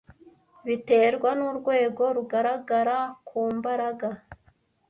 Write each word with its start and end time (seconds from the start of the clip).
Biterwa 0.67 1.29
nurwego 1.39 2.03
rugaragara 2.15 2.97
ku 3.27 3.41
mbaraga 3.57 4.09